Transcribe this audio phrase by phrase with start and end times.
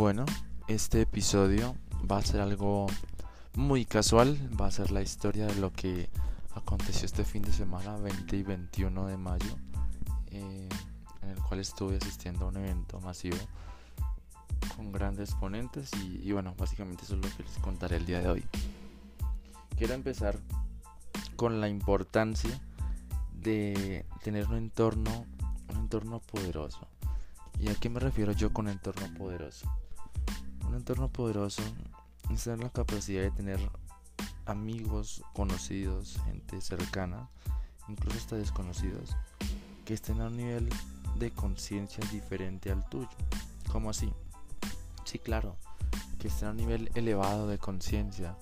[0.00, 0.24] Bueno,
[0.66, 1.76] este episodio
[2.10, 2.86] va a ser algo
[3.54, 6.08] muy casual, va a ser la historia de lo que
[6.54, 9.58] aconteció este fin de semana, 20 y 21 de mayo,
[10.30, 10.70] eh,
[11.20, 13.36] en el cual estuve asistiendo a un evento masivo
[14.74, 18.22] con grandes ponentes y, y bueno, básicamente eso es lo que les contaré el día
[18.22, 18.44] de hoy.
[19.76, 20.38] Quiero empezar
[21.36, 22.58] con la importancia
[23.34, 25.26] de tener un entorno,
[25.68, 26.88] un entorno poderoso.
[27.58, 29.70] ¿Y a qué me refiero yo con entorno poderoso?
[30.66, 31.62] Un entorno poderoso
[32.32, 33.60] es la capacidad de tener
[34.46, 37.28] amigos, conocidos, gente cercana,
[37.88, 39.16] incluso hasta desconocidos,
[39.84, 40.68] que estén a un nivel
[41.18, 43.08] de conciencia diferente al tuyo.
[43.70, 44.12] ¿Cómo así?
[45.04, 45.56] Sí, claro,
[46.18, 48.36] que estén a un nivel elevado de conciencia,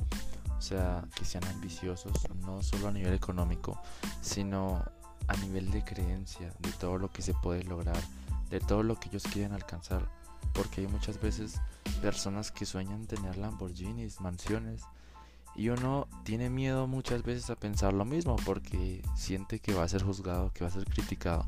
[0.57, 2.13] o sea, que sean ambiciosos,
[2.45, 3.81] no solo a nivel económico,
[4.21, 4.85] sino
[5.27, 8.01] a nivel de creencia, de todo lo que se puede lograr,
[8.51, 10.09] de todo lo que ellos quieren alcanzar.
[10.59, 11.61] Porque hay muchas veces
[12.03, 14.83] personas que sueñan tener Lamborghinis, mansiones,
[15.55, 19.89] y uno tiene miedo muchas veces a pensar lo mismo porque siente que va a
[19.89, 21.47] ser juzgado, que va a ser criticado.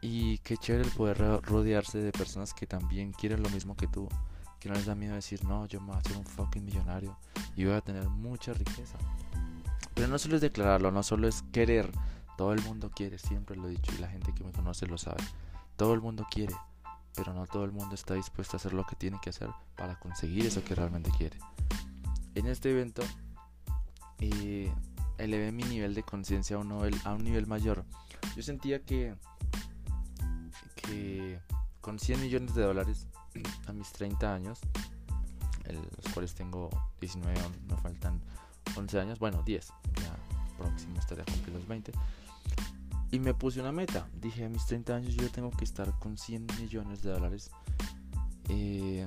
[0.00, 4.08] Y qué chévere el poder rodearse de personas que también quieren lo mismo que tú.
[4.58, 7.16] Que no les da miedo decir, no, yo me voy a hacer un fucking millonario
[7.54, 8.98] y voy a tener mucha riqueza.
[9.94, 11.88] Pero no solo es declararlo, no solo es querer.
[12.36, 14.98] Todo el mundo quiere, siempre lo he dicho y la gente que me conoce lo
[14.98, 15.22] sabe.
[15.76, 16.54] Todo el mundo quiere,
[17.14, 19.98] pero no todo el mundo está dispuesto a hacer lo que tiene que hacer para
[19.98, 21.38] conseguir eso que realmente quiere.
[22.34, 23.02] En este evento
[24.18, 24.72] eh,
[25.18, 27.84] elevé mi nivel de conciencia a, a un nivel mayor.
[28.36, 29.14] Yo sentía que,
[30.76, 31.40] que
[31.80, 33.06] con 100 millones de dólares
[33.66, 34.60] a mis 30 años,
[35.68, 37.38] los cuales tengo 19,
[37.68, 38.20] me faltan
[38.76, 39.66] 11 años, bueno 10,
[40.00, 40.16] ya
[40.56, 41.92] próximo estaría a cumplir los 20
[43.12, 44.08] y me puse una meta.
[44.20, 47.50] Dije, a mis 30 años yo tengo que estar con 100 millones de dólares
[48.48, 49.06] eh,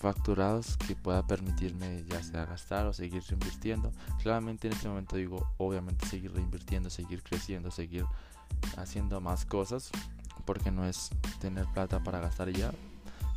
[0.00, 3.92] facturados que pueda permitirme ya sea gastar o seguir reinvirtiendo.
[4.22, 8.06] Claramente en este momento digo, obviamente seguir reinvirtiendo, seguir creciendo, seguir
[8.78, 9.90] haciendo más cosas.
[10.46, 11.10] Porque no es
[11.40, 12.72] tener plata para gastar ya.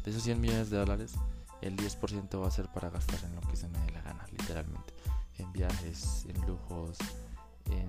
[0.04, 1.14] De esos 100 millones de dólares,
[1.62, 4.26] el 10% va a ser para gastar en lo que se me dé la gana,
[4.32, 4.94] literalmente.
[5.38, 6.98] En viajes, en lujos,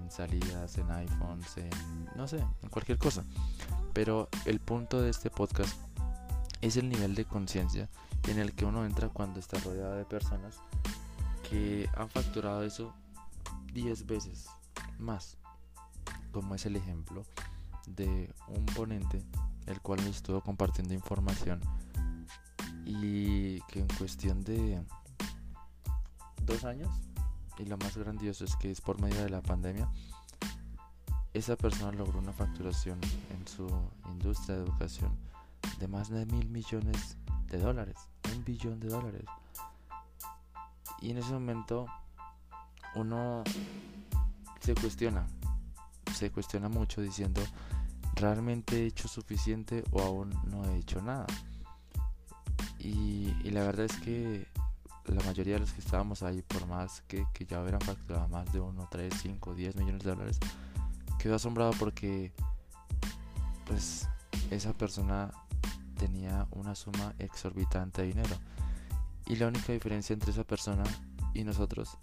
[0.06, 1.70] en salidas, en iPhones, en
[2.14, 3.24] no sé, en cualquier cosa.
[3.92, 5.76] Pero el punto de este podcast
[6.60, 7.88] es el nivel de conciencia
[8.28, 10.60] en el que uno entra cuando está rodeado de personas
[11.50, 12.94] que han facturado eso
[13.72, 14.46] 10 veces
[14.98, 15.38] más.
[16.30, 17.24] Como es el ejemplo
[17.88, 19.24] de un ponente
[19.66, 21.60] el cual me estuvo compartiendo información
[22.84, 24.80] y que en cuestión de
[26.44, 27.05] dos años
[27.58, 29.90] y lo más grandioso es que es por medio de la pandemia,
[31.32, 32.98] esa persona logró una facturación
[33.30, 33.68] en su
[34.08, 35.16] industria de educación
[35.78, 37.16] de más de mil millones
[37.48, 37.96] de dólares,
[38.34, 39.24] un billón de dólares.
[41.00, 41.86] Y en ese momento
[42.94, 43.44] uno
[44.60, 45.26] se cuestiona,
[46.14, 47.42] se cuestiona mucho diciendo,
[48.14, 51.26] ¿realmente he hecho suficiente o aún no he hecho nada?
[52.78, 54.46] Y, y la verdad es que
[55.08, 58.60] la mayoría de los que estábamos ahí, por más que, ya hubieran facturado más de
[58.60, 60.38] 1, 3, 5, 10 millones de dólares,
[61.18, 62.32] quedó asombrado porque
[63.66, 64.08] pues
[64.50, 65.32] esa persona
[65.98, 68.36] tenía una suma exorbitante de dinero.
[69.26, 70.84] Y la única diferencia entre esa persona
[71.34, 71.98] y nosotros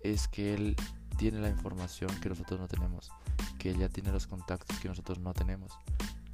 [0.00, 0.76] es que él
[1.16, 3.10] tiene la información que nosotros no tenemos,
[3.58, 5.72] que él ya tiene los contactos que nosotros no tenemos,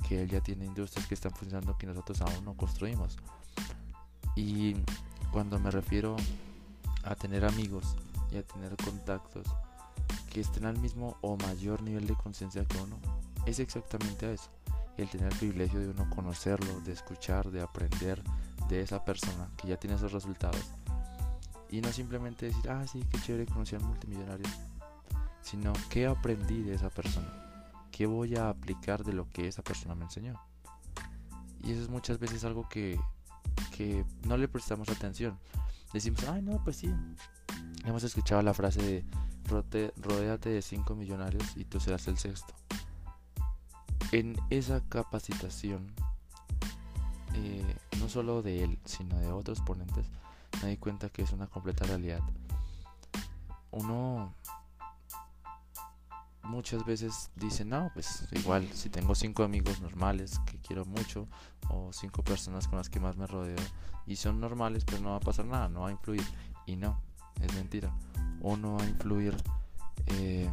[0.09, 3.17] que él ya tiene industrias que están funcionando que nosotros aún no construimos.
[4.37, 4.77] Y
[5.35, 6.15] cuando me refiero
[7.03, 7.97] a tener amigos
[8.31, 9.45] y a tener contactos
[10.33, 12.97] que estén al mismo o mayor nivel de conciencia que uno,
[13.45, 14.49] es exactamente eso.
[14.97, 18.23] El tener el privilegio de uno conocerlo, de escuchar, de aprender
[18.69, 20.71] de esa persona que ya tiene esos resultados.
[21.69, 24.47] Y no simplemente decir, ah, sí, qué chévere conocer al multimillonario.
[25.43, 27.27] Sino, ¿qué aprendí de esa persona?
[27.91, 30.41] ¿Qué voy a aplicar de lo que esa persona me enseñó?
[31.65, 33.01] Y eso es muchas veces algo que
[33.77, 35.39] que no le prestamos atención.
[35.93, 36.93] Decimos, ay, no, pues sí.
[37.85, 39.05] Hemos escuchado la frase de
[39.97, 42.55] rodéate de cinco millonarios y tú serás el sexto.
[44.13, 45.93] En esa capacitación,
[47.35, 50.07] eh, no solo de él, sino de otros ponentes,
[50.63, 52.21] me di cuenta que es una completa realidad.
[53.71, 54.35] Uno
[56.45, 61.27] muchas veces dicen, no, pues igual si tengo cinco amigos normales que quiero mucho
[61.71, 63.57] o cinco personas con las que más me rodeo
[64.07, 66.25] y son normales, pues no va a pasar nada, no va a influir.
[66.67, 67.01] Y no,
[67.41, 67.93] es mentira.
[68.41, 69.37] Uno va a influir
[70.07, 70.51] eh,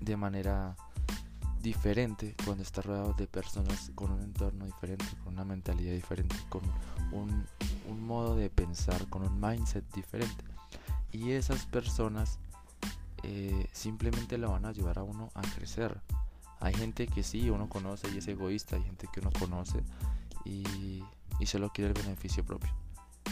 [0.00, 0.76] de manera
[1.60, 6.62] diferente cuando está rodeado de personas con un entorno diferente, con una mentalidad diferente, con
[7.12, 7.46] un,
[7.88, 10.44] un modo de pensar, con un mindset diferente.
[11.12, 12.38] Y esas personas
[13.22, 16.00] eh, simplemente lo van a ayudar a uno a crecer.
[16.60, 19.82] Hay gente que sí, uno conoce y es egoísta, hay gente que uno conoce
[20.44, 21.02] y,
[21.38, 22.70] y solo quiere el beneficio propio.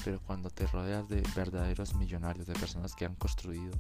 [0.05, 3.73] Pero cuando te rodeas de verdaderos millonarios, de personas que han construido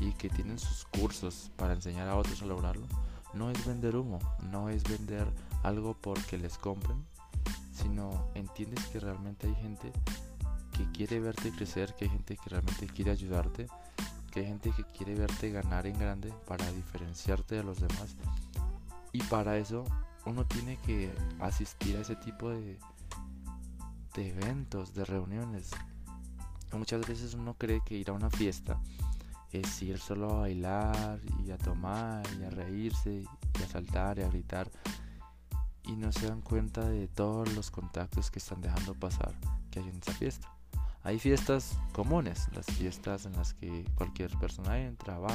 [0.00, 2.86] y que tienen sus cursos para enseñar a otros a lograrlo,
[3.34, 4.18] no es vender humo,
[4.50, 5.26] no es vender
[5.62, 7.04] algo porque les compren,
[7.72, 9.92] sino entiendes que realmente hay gente
[10.76, 13.66] que quiere verte crecer, que hay gente que realmente quiere ayudarte,
[14.30, 18.16] que hay gente que quiere verte ganar en grande para diferenciarte de los demás.
[19.12, 19.84] Y para eso
[20.26, 22.78] uno tiene que asistir a ese tipo de,
[24.16, 25.70] eventos, de reuniones.
[26.72, 28.78] Muchas veces uno cree que ir a una fiesta
[29.52, 33.24] es ir solo a bailar y a tomar y a reírse
[33.58, 34.70] y a saltar y a gritar
[35.84, 39.34] y no se dan cuenta de todos los contactos que están dejando pasar
[39.70, 40.57] que hay en esa fiesta.
[41.08, 45.34] Hay fiestas comunes, las fiestas en las que cualquier persona entra, va,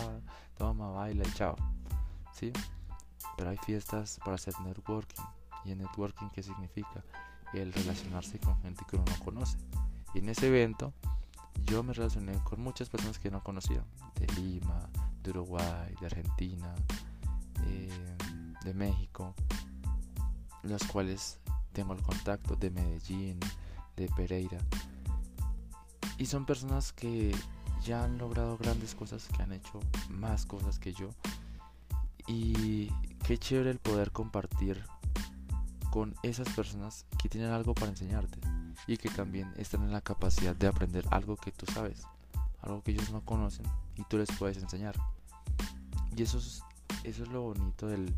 [0.55, 1.55] toma, baila y chao.
[2.31, 2.53] ¿Sí?
[3.35, 5.23] Pero hay fiestas para hacer networking.
[5.65, 7.03] ¿Y el networking qué significa?
[7.55, 9.57] El relacionarse con gente que uno no conoce.
[10.13, 10.93] Y en ese evento
[11.63, 13.83] yo me relacioné con muchas personas que no conocía.
[14.19, 14.91] De Lima,
[15.23, 16.75] de Uruguay, de Argentina,
[17.65, 18.15] eh,
[18.63, 19.33] de México.
[20.61, 21.39] Los cuales
[21.71, 23.39] tengo el contacto de Medellín,
[23.95, 24.59] de Pereira.
[26.17, 27.35] Y son personas que
[27.83, 29.79] ya han logrado grandes cosas, que han hecho
[30.09, 31.09] más cosas que yo.
[32.27, 32.89] Y
[33.25, 34.83] qué chévere el poder compartir
[35.91, 38.39] con esas personas que tienen algo para enseñarte
[38.87, 42.03] y que también están en la capacidad de aprender algo que tú sabes,
[42.61, 43.65] algo que ellos no conocen
[43.95, 44.95] y tú les puedes enseñar.
[46.15, 46.63] Y eso es,
[47.03, 48.13] eso es lo bonito del,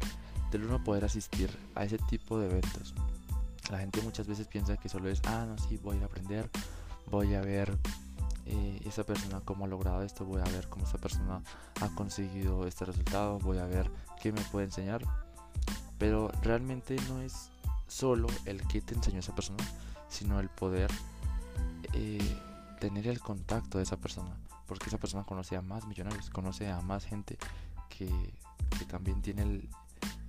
[0.52, 2.94] del uno poder asistir a ese tipo de eventos.
[3.70, 6.50] La gente muchas veces piensa que solo es, ah, no, sí, voy a aprender
[7.10, 7.78] voy a ver
[8.46, 11.42] eh, esa persona cómo ha logrado esto, voy a ver cómo esa persona
[11.81, 13.90] ha conseguido este resultado, voy a ver
[14.22, 15.04] qué me puede enseñar.
[15.98, 17.50] Pero realmente no es
[17.88, 19.63] solo el que te enseñó esa persona,
[20.10, 20.92] sino el poder
[21.94, 22.38] eh,
[22.80, 24.36] tener el contacto de esa persona.
[24.68, 27.38] Porque esa persona conoce a más millonarios, conoce a más gente
[27.90, 28.10] que,
[28.78, 29.69] que también tiene el,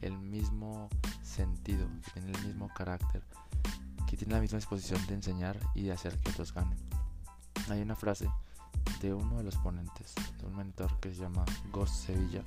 [0.02, 0.88] el mismo
[1.22, 3.22] sentido, que tiene el mismo carácter
[4.06, 6.78] que tiene la misma disposición de enseñar y de hacer que otros ganen.
[7.68, 8.28] Hay una frase
[9.00, 12.42] de uno de los ponentes, de un mentor que se llama Ghost Sevilla,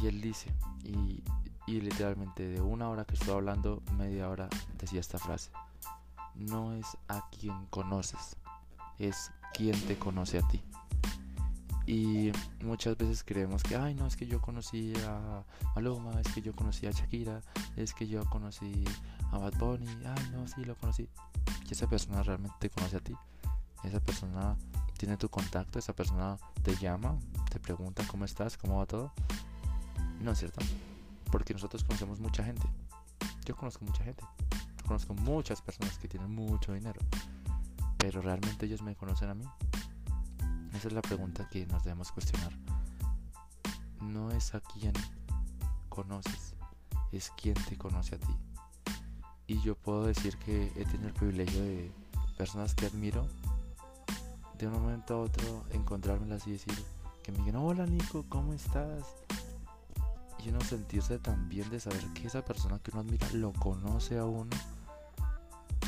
[0.00, 0.52] y él dice,
[0.84, 1.22] y,
[1.66, 5.50] y literalmente de una hora que estoy hablando, media hora decía esta frase,
[6.34, 8.36] no es a quien conoces,
[8.98, 10.62] es quien te conoce a ti.
[11.88, 12.32] Y
[12.62, 15.42] muchas veces creemos que, ay, no, es que yo conocí a
[15.74, 17.40] Maluma, es que yo conocí a Shakira,
[17.76, 18.84] es que yo conocí
[19.32, 21.08] a Bad Bunny, ay, no, sí, lo conocí.
[21.66, 23.14] Y esa persona realmente te conoce a ti.
[23.84, 24.54] Esa persona
[24.98, 27.16] tiene tu contacto, esa persona te llama,
[27.50, 29.10] te pregunta cómo estás, cómo va todo.
[30.20, 30.60] No es cierto,
[31.32, 32.68] porque nosotros conocemos mucha gente.
[33.46, 34.22] Yo conozco mucha gente.
[34.86, 37.00] Conozco muchas personas que tienen mucho dinero.
[37.96, 39.46] Pero realmente ellos me conocen a mí.
[40.78, 42.52] Esa es la pregunta que nos debemos cuestionar.
[44.00, 44.92] No es a quien
[45.88, 46.54] conoces,
[47.10, 48.36] es quien te conoce a ti.
[49.48, 51.90] Y yo puedo decir que he tenido el privilegio de
[52.36, 53.26] personas que admiro,
[54.56, 56.74] de un momento a otro encontrármelas y decir
[57.24, 59.02] que me digan, hola Nico, ¿cómo estás?
[60.44, 64.16] Y uno sentirse tan bien de saber que esa persona que uno admira lo conoce
[64.16, 64.56] a uno,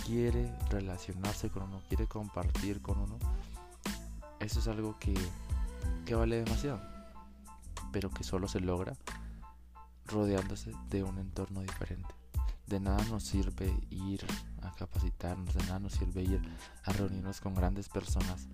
[0.04, 3.20] quiere relacionarse con uno, quiere compartir con uno
[4.40, 5.14] eso es algo que,
[6.06, 6.80] que vale demasiado,
[7.92, 8.96] pero que solo se logra
[10.06, 12.08] rodeándose de un entorno diferente.
[12.66, 14.24] De nada nos sirve ir
[14.62, 16.40] a capacitarnos, de nada nos sirve ir
[16.84, 18.48] a reunirnos con grandes personas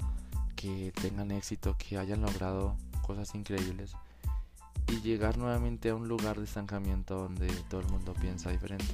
[0.56, 3.92] que tengan éxito, que hayan logrado cosas increíbles
[4.88, 8.86] y llegar nuevamente a un lugar de estancamiento donde todo el mundo piensa diferente.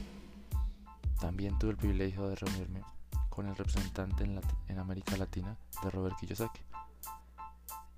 [1.21, 2.83] También tuve el privilegio de reunirme
[3.31, 6.61] con el representante en, en América Latina de Robert Kiyosaki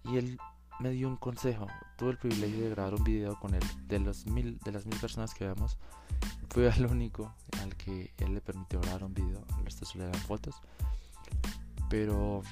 [0.05, 0.39] y él
[0.81, 1.67] me dio un consejo.
[1.97, 3.63] Tuve el privilegio de grabar un video con él.
[3.87, 5.79] De, los mil, de las mil personas que vemos,
[6.51, 9.45] fui el único al que él le permitió grabar un video.
[9.57, 10.57] Al resto solo eran fotos.
[11.89, 12.43] Pero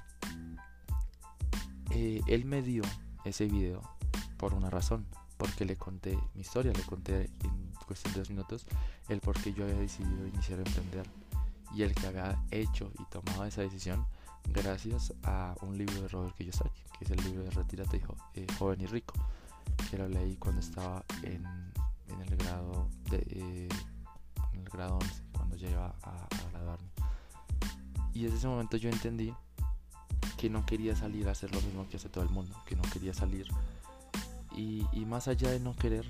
[1.91, 2.83] eh, él me dio
[3.25, 3.83] ese video
[4.37, 5.07] por una razón.
[5.37, 8.67] Porque le conté mi historia, le conté en cuestión de dos minutos
[9.09, 11.07] el por qué yo había decidido iniciar a emprender.
[11.75, 14.07] Y el que había hecho y tomado esa decisión
[14.49, 18.03] gracias a un libro de Robert Kiyosaki, que es el libro de Retírate
[18.35, 19.15] eh, joven y rico,
[19.91, 21.45] que lo leí cuando estaba en,
[22.09, 22.89] el grado
[24.73, 26.89] grado 11, cuando iba a, a graduarme.
[28.15, 29.35] Y desde ese momento yo entendí
[30.37, 32.83] que no quería salir a hacer lo mismo que hace todo el mundo, que no
[32.93, 33.47] quería salir.
[34.57, 36.07] Y, y más allá de no querer,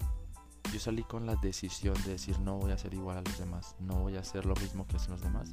[0.72, 3.76] yo salí con la decisión de decir no voy a ser igual a los demás,
[3.78, 5.52] no voy a hacer lo mismo que hacen los demás.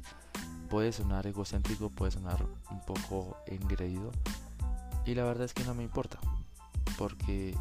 [0.70, 4.12] Puede sonar egocéntrico, puede sonar un poco engreído
[5.04, 6.18] y la verdad es que no me importa,
[6.96, 7.56] porque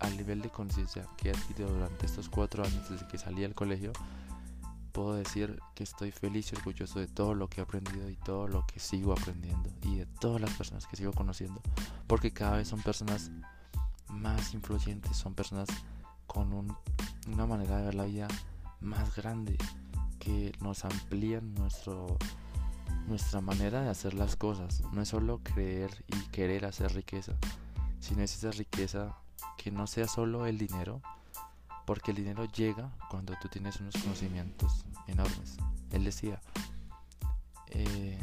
[0.00, 3.54] al nivel de conciencia que he adquirido durante estos cuatro años desde que salí del
[3.54, 3.92] colegio,
[4.92, 8.48] puedo decir que estoy feliz y orgulloso de todo lo que he aprendido y todo
[8.48, 11.60] lo que sigo aprendiendo y de todas las personas que sigo conociendo,
[12.06, 13.30] porque cada vez son personas
[14.08, 15.68] más influyentes, son personas
[16.26, 16.50] con
[17.26, 18.28] una manera de ver la vida
[18.80, 19.58] más grande,
[20.26, 22.18] que nos amplían nuestro,
[23.06, 24.82] nuestra manera de hacer las cosas.
[24.92, 27.34] No es solo creer y querer hacer riqueza,
[28.00, 29.16] sino es esa riqueza
[29.56, 31.00] que no sea solo el dinero,
[31.86, 35.58] porque el dinero llega cuando tú tienes unos conocimientos enormes.
[35.92, 36.40] Él decía,
[37.68, 38.18] eh,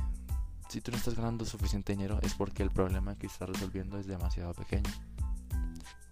[0.68, 4.08] si tú no estás ganando suficiente dinero es porque el problema que estás resolviendo es
[4.08, 4.92] demasiado pequeño.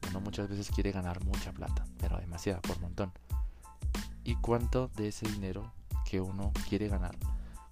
[0.10, 3.12] Uno muchas veces quiere ganar mucha plata, pero demasiada, por montón.
[4.24, 5.74] ¿Y cuánto de ese dinero
[6.12, 7.16] que uno quiere ganar,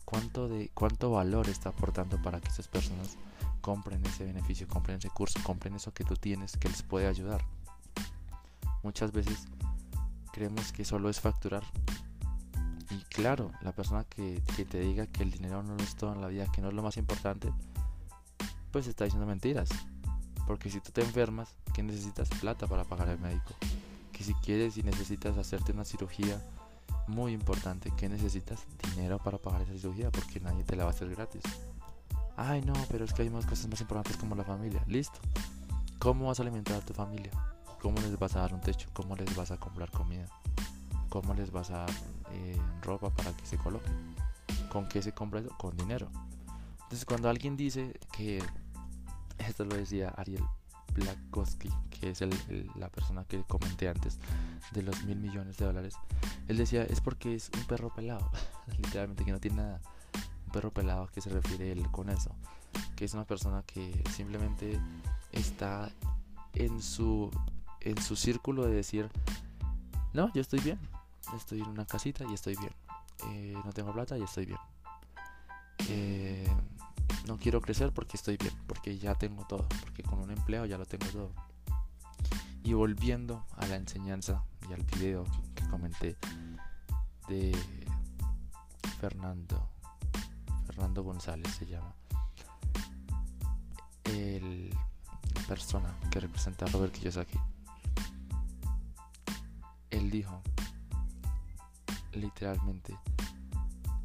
[0.06, 3.18] cuánto, de, cuánto valor está aportando para que esas personas
[3.60, 7.44] compren ese beneficio, compren ese curso, compren eso que tú tienes que les puede ayudar?
[8.82, 9.46] Muchas veces
[10.32, 11.64] creemos que solo es facturar.
[12.92, 16.22] Y claro, la persona que, que te diga que el dinero no es todo en
[16.22, 17.52] la vida, que no es lo más importante,
[18.72, 19.68] pues está diciendo mentiras.
[20.48, 22.30] Porque si tú te enfermas, ¿qué necesitas?
[22.40, 23.54] Plata para pagar al médico.
[24.14, 26.42] Que si quieres y necesitas hacerte una cirugía
[27.10, 28.66] muy importante, ¿qué necesitas?
[28.94, 31.42] Dinero para pagar esa cirugía, porque nadie te la va a hacer gratis.
[32.38, 34.82] Ay, no, pero es que hay más cosas más importantes como la familia.
[34.88, 35.20] Listo.
[36.00, 37.32] ¿Cómo vas a alimentar a tu familia?
[37.82, 38.90] ¿Cómo les vas a dar un techo?
[38.94, 40.26] ¿Cómo les vas a comprar comida?
[41.10, 41.92] ¿Cómo les vas a dar
[42.32, 44.16] eh, ropa para que se coloquen?
[44.72, 45.50] ¿Con qué se compra eso?
[45.58, 46.10] Con dinero.
[46.84, 48.42] Entonces cuando alguien dice que
[49.38, 50.44] esto lo decía Ariel
[50.94, 52.22] Blakowski, que es
[52.76, 54.20] la persona que comenté antes
[54.72, 55.96] de los mil millones de dólares.
[56.48, 58.30] Él decía, es porque es un perro pelado,
[58.78, 59.82] literalmente que no tiene nada.
[60.46, 62.36] Un perro pelado, ¿a qué se refiere él con eso?
[62.96, 64.80] Que es una persona que simplemente
[65.32, 65.92] está
[66.54, 67.32] en su,
[67.82, 69.10] en su círculo de decir,
[70.14, 70.80] no, yo estoy bien,
[71.36, 72.74] estoy en una casita y estoy bien.
[73.28, 74.60] Eh, no tengo plata y estoy bien.
[75.90, 76.48] Eh,
[77.28, 80.78] no quiero crecer porque estoy bien, porque ya tengo todo, porque con un empleo ya
[80.78, 81.32] lo tengo todo.
[82.64, 86.18] Y volviendo a la enseñanza y al video que comenté
[87.28, 87.58] de
[89.00, 89.70] Fernando,
[90.66, 91.94] Fernando González se llama,
[94.06, 97.40] el, la persona que representa a Robert Kiyosaki,
[99.92, 100.42] él dijo
[102.14, 102.98] literalmente,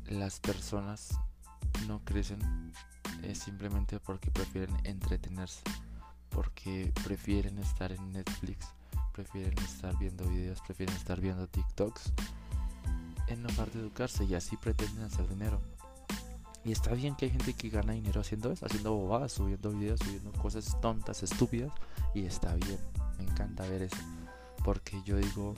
[0.07, 1.19] las personas
[1.87, 2.73] no crecen
[3.27, 5.63] es simplemente porque prefieren entretenerse,
[6.31, 8.67] porque prefieren estar en Netflix,
[9.13, 12.13] prefieren estar viendo videos, prefieren estar viendo TikToks,
[13.29, 15.61] en lugar de educarse y así pretenden hacer dinero.
[16.65, 20.01] Y está bien que hay gente que gana dinero haciendo eso, haciendo bobadas, subiendo videos,
[20.01, 21.73] subiendo cosas tontas, estúpidas,
[22.15, 22.79] y está bien,
[23.19, 24.03] me encanta ver eso,
[24.65, 25.55] porque yo digo,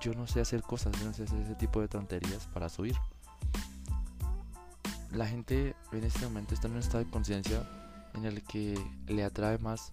[0.00, 2.94] yo no sé hacer cosas, yo no sé hacer ese tipo de tonterías para subir
[5.14, 7.62] la gente en este momento está en un estado de conciencia
[8.14, 9.92] en el que le atrae más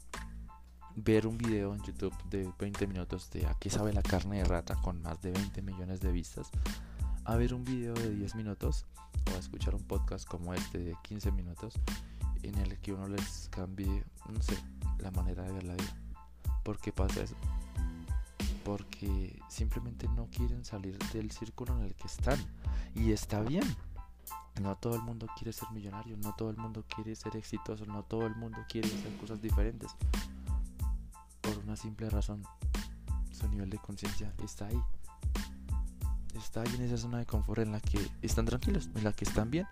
[0.95, 4.43] ver un video en YouTube de 20 minutos de a qué sabe la carne de
[4.43, 6.49] rata con más de 20 millones de vistas
[7.25, 8.85] a ver un video de 10 minutos
[9.31, 11.75] o a escuchar un podcast como este de 15 minutos
[12.43, 14.57] en el que uno les cambie, no sé,
[14.99, 15.95] la manera de ver la vida.
[16.63, 17.35] ¿Por qué pasa eso?
[18.65, 22.39] Porque simplemente no quieren salir del círculo en el que están.
[22.95, 23.63] Y está bien.
[24.59, 28.03] No todo el mundo quiere ser millonario, no todo el mundo quiere ser exitoso, no
[28.03, 29.91] todo el mundo quiere hacer cosas diferentes.
[31.41, 32.43] Por una simple razón,
[33.31, 34.81] su nivel de conciencia está ahí.
[36.35, 39.25] Está ahí en esa zona de confort en la que están tranquilos, en la que
[39.25, 39.67] están bien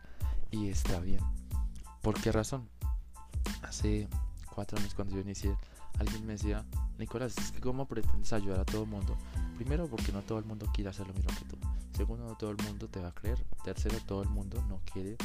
[0.51, 1.21] y está bien.
[2.01, 2.69] ¿Por qué razón?
[3.61, 4.07] Hace
[4.53, 5.55] cuatro años cuando yo inicié,
[5.99, 6.65] alguien me decía,
[6.97, 9.17] Nicolás, cómo pretendes ayudar a todo el mundo.
[9.55, 11.57] Primero porque no todo el mundo quiere hacer lo mismo que tú.
[11.99, 13.45] Segundo, todo el mundo te va a creer.
[13.61, 15.17] Tercero, todo el mundo no quiere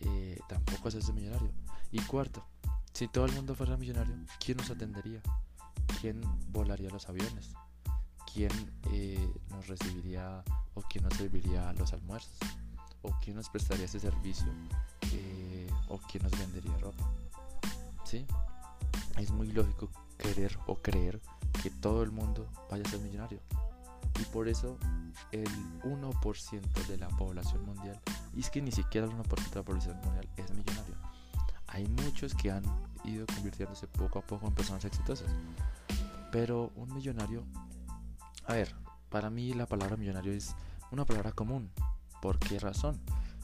[0.00, 1.50] eh, tampoco hacerse millonario.
[1.92, 2.42] Y cuarto,
[2.94, 5.20] si todo el mundo fuera millonario, ¿quién nos atendería?
[6.00, 7.52] ¿Quién volaría los aviones?
[8.32, 8.50] ¿Quién
[8.92, 10.42] eh, nos recibiría
[10.72, 12.38] o quién nos serviría los almuerzos?
[13.02, 14.50] ¿O quién nos prestaría ese servicio?
[15.12, 17.12] Eh, ¿O quién nos vendería ropa?
[18.04, 18.26] ¿Sí?
[19.18, 21.20] Es muy lógico querer o creer
[21.62, 23.40] que todo el mundo vaya a ser millonario.
[24.20, 24.78] Y por eso
[25.32, 25.48] el
[25.82, 28.00] 1% de la población mundial,
[28.34, 30.94] y es que ni siquiera el 1% de la población mundial es millonario.
[31.68, 32.64] Hay muchos que han
[33.04, 35.28] ido convirtiéndose poco a poco en personas exitosas.
[36.32, 37.44] Pero un millonario,
[38.46, 38.74] a ver,
[39.08, 40.54] para mí la palabra millonario es
[40.90, 41.70] una palabra común.
[42.20, 43.00] ¿Por qué razón?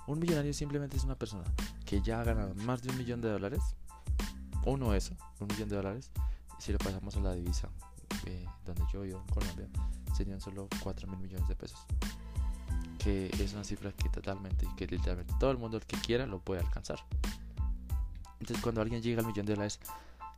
[0.06, 1.44] Un millonario simplemente es una persona
[1.86, 3.60] que ya ha ganado más de un millón de dólares,
[4.64, 6.10] uno eso, un millón de dólares,
[6.58, 7.68] si lo pasamos a la divisa
[8.26, 9.68] eh, donde yo vivo en Colombia,
[10.14, 11.78] serían solo 4 mil millones de pesos.
[12.98, 16.38] Que es una cifra que totalmente, que literalmente todo el mundo el que quiera lo
[16.40, 17.04] puede alcanzar.
[18.40, 19.80] Entonces cuando alguien llega al millón de dólares,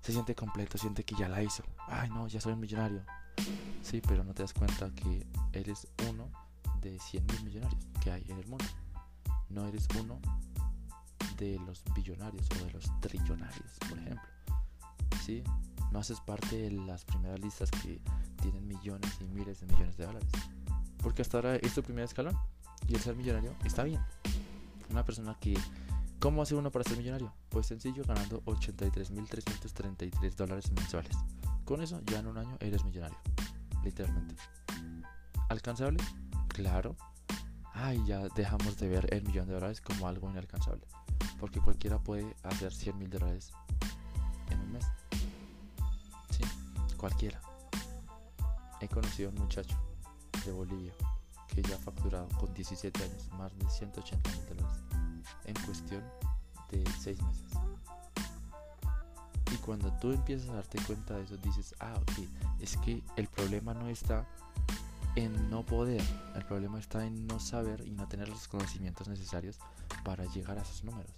[0.02, 1.62] se siente completo, siente que ya la hizo.
[1.88, 3.02] Ay no, ya soy un millonario.
[3.82, 6.28] Sí, pero no te das cuenta que eres uno
[6.80, 8.64] de 100 mil millonarios que hay en el mundo.
[9.48, 10.18] No eres uno
[11.36, 14.28] de los billonarios o de los trillonarios, por ejemplo.
[15.24, 15.42] ¿Sí?
[15.94, 18.00] No haces parte de las primeras listas que
[18.42, 20.28] tienen millones y miles de millones de dólares.
[21.00, 22.36] Porque hasta ahora es tu primer escalón.
[22.88, 24.00] Y el ser millonario está bien.
[24.90, 25.56] Una persona que...
[26.18, 27.32] ¿Cómo hace uno para ser millonario?
[27.48, 31.16] Pues sencillo, ganando 83.333 dólares mensuales.
[31.64, 33.18] Con eso ya en un año eres millonario.
[33.84, 34.34] Literalmente.
[35.48, 36.02] ¿Alcanzable?
[36.48, 36.96] Claro.
[37.72, 40.88] Ay, ya dejamos de ver el millón de dólares como algo inalcanzable.
[41.38, 43.52] Porque cualquiera puede hacer 100 mil dólares
[44.50, 44.84] en un mes.
[47.04, 47.38] Cualquiera.
[48.80, 49.76] He conocido a un muchacho
[50.42, 50.94] de Bolivia
[51.48, 54.82] que ya ha facturado con 17 años más de 180 mil dólares
[55.44, 56.02] en cuestión
[56.70, 57.52] de 6 meses.
[59.52, 62.26] Y cuando tú empiezas a darte cuenta de eso, dices, ah, ok,
[62.60, 64.26] es que el problema no está
[65.14, 66.02] en no poder,
[66.34, 69.58] el problema está en no saber y no tener los conocimientos necesarios
[70.06, 71.12] para llegar a esos números.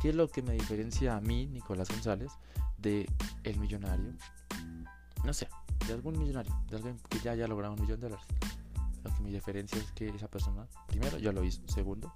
[0.00, 2.32] ¿Qué es lo que me diferencia a mí, Nicolás González,
[2.78, 3.06] de
[3.44, 4.14] el millonario?
[5.24, 5.48] No sé,
[5.86, 8.26] de algún millonario, de alguien que ya haya logrado un millón de dólares.
[9.04, 11.60] Lo que me diferencia es que esa persona, primero, ya lo hizo.
[11.66, 12.12] Segundo,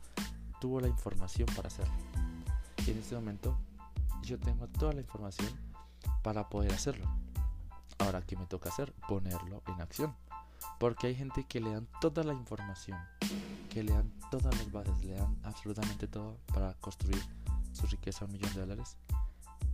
[0.61, 1.95] tuvo la información para hacerlo.
[2.87, 3.57] Y en este momento
[4.23, 5.49] yo tengo toda la información
[6.23, 7.07] para poder hacerlo.
[7.99, 8.93] Ahora, ¿qué me toca hacer?
[9.09, 10.15] Ponerlo en acción.
[10.79, 12.99] Porque hay gente que le dan toda la información,
[13.71, 17.23] que le dan todas las bases, le dan absolutamente todo para construir
[17.73, 18.97] su riqueza a un millón de dólares.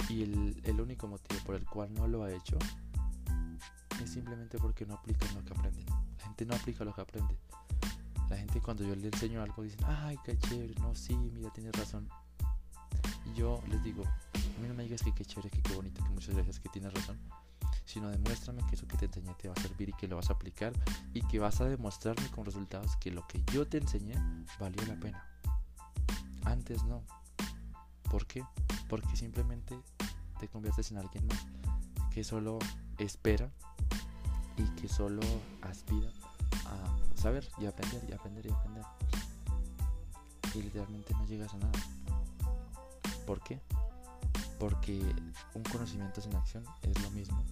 [0.08, 2.58] Y el, el único motivo por el cual no lo ha hecho
[4.06, 5.86] simplemente porque no aplican lo que aprenden.
[5.86, 7.36] La gente no aplica lo que aprende.
[8.28, 11.72] La gente cuando yo le enseño algo dicen, ay, qué chévere, no, sí, mira, tienes
[11.72, 12.08] razón.
[13.26, 16.02] Y yo les digo, a mí no me digas que qué chévere, que qué bonito,
[16.02, 17.18] que muchas gracias, que tienes razón.
[17.84, 20.30] Sino demuéstrame que eso que te enseñé te va a servir y que lo vas
[20.30, 20.72] a aplicar
[21.12, 24.14] y que vas a demostrarme con resultados que lo que yo te enseñé
[24.58, 25.26] valió la pena.
[26.44, 27.02] Antes no.
[28.10, 28.44] ¿Por qué?
[28.88, 29.78] Porque simplemente
[30.38, 31.46] te conviertes en alguien más
[32.12, 32.58] que solo
[32.98, 33.50] espera
[34.62, 35.22] y que solo
[35.62, 36.08] aspira
[36.66, 38.84] a saber y aprender y aprender y aprender.
[40.54, 41.72] Y literalmente no llegas a nada.
[43.26, 43.60] ¿Por qué?
[44.58, 45.00] Porque
[45.54, 47.42] un conocimiento sin acción es lo mismo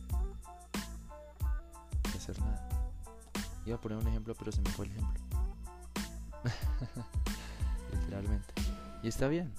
[2.11, 2.69] que hacer nada.
[3.67, 5.23] Iba a poner un ejemplo, pero se me fue el ejemplo.
[7.93, 8.55] literalmente.
[9.03, 9.53] Y está bien.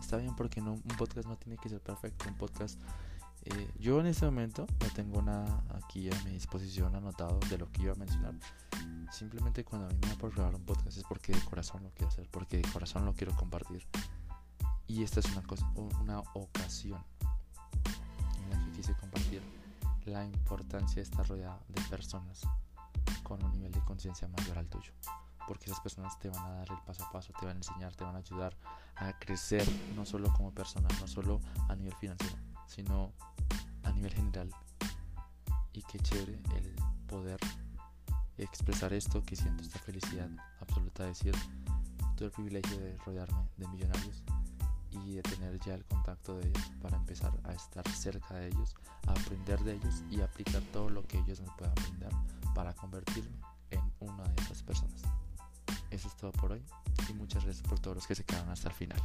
[0.00, 2.28] Está bien porque no, un podcast no tiene que ser perfecto.
[2.28, 2.78] Un podcast
[3.44, 7.70] eh, yo en este momento no tengo nada aquí a mi disposición anotado de lo
[7.72, 8.34] que iba a mencionar.
[9.10, 11.90] Simplemente cuando a mí me da por grabar un podcast es porque de corazón lo
[11.90, 13.86] quiero hacer, porque de corazón lo quiero compartir.
[14.86, 15.66] Y esta es una, cosa,
[16.00, 17.02] una ocasión
[18.42, 19.42] en la que quise compartir
[20.04, 22.42] la importancia de estar rodeado de personas
[23.22, 24.92] con un nivel de conciencia mayor al tuyo.
[25.48, 27.94] Porque esas personas te van a dar el paso a paso, te van a enseñar,
[27.96, 28.56] te van a ayudar
[28.94, 32.36] a crecer, no solo como persona, no solo a nivel financiero,
[32.74, 33.12] sino
[33.82, 34.50] a nivel general.
[35.72, 36.74] Y qué chévere el
[37.06, 37.38] poder
[38.38, 40.28] expresar esto, que siento esta felicidad
[40.60, 41.34] absoluta de decir,
[42.16, 44.22] tuve el privilegio de rodearme de millonarios
[44.90, 48.74] y de tener ya el contacto de ellos para empezar a estar cerca de ellos,
[49.06, 52.12] a aprender de ellos y aplicar todo lo que ellos me puedan brindar
[52.54, 53.36] para convertirme
[53.70, 55.02] en una de esas personas.
[55.90, 56.62] Eso es todo por hoy
[57.08, 59.02] y muchas gracias por todos los que se quedan hasta el final.